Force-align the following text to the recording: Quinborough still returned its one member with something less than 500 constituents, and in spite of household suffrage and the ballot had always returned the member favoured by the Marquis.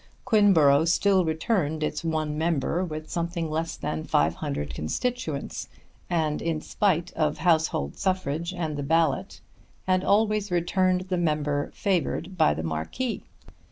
Quinborough 0.25 0.85
still 0.85 1.23
returned 1.23 1.83
its 1.83 2.03
one 2.03 2.35
member 2.35 2.83
with 2.83 3.07
something 3.11 3.51
less 3.51 3.77
than 3.77 4.03
500 4.03 4.73
constituents, 4.73 5.69
and 6.09 6.41
in 6.41 6.59
spite 6.59 7.11
of 7.13 7.37
household 7.37 7.99
suffrage 7.99 8.51
and 8.51 8.77
the 8.77 8.81
ballot 8.81 9.41
had 9.85 10.03
always 10.03 10.49
returned 10.49 11.01
the 11.01 11.17
member 11.17 11.69
favoured 11.75 12.35
by 12.35 12.55
the 12.55 12.63
Marquis. 12.63 13.21